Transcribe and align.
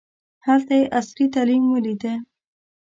هلته 0.45 0.73
یې 0.79 0.91
عصري 0.97 1.25
تعلیم 1.35 1.63
ولیده. 1.69 2.13